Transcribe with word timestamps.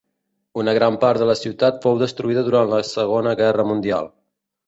Una 0.59 0.71
gran 0.77 0.95
part 1.03 1.21
de 1.23 1.27
la 1.31 1.35
ciutat 1.41 1.77
fou 1.83 2.01
destruïda 2.01 2.43
durant 2.49 2.73
la 2.73 2.81
Segona 2.95 3.35
Guerra 3.43 3.67
Mundial. 3.73 4.13